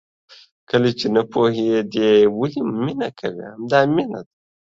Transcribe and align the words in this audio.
کله 0.69 0.89
چې 0.99 1.07
نه 1.15 1.21
پوهېدې 1.31 2.09
ولې 2.37 2.61
مینه 2.83 3.09
کوې؟ 3.19 3.45
همدا 3.55 3.79
مینه 3.95 4.19
ده. 4.27 4.31